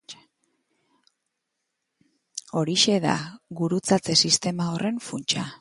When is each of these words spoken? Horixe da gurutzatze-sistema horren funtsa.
Horixe 2.61 2.97
da 3.07 3.21
gurutzatze-sistema 3.63 4.73
horren 4.75 5.03
funtsa. 5.11 5.47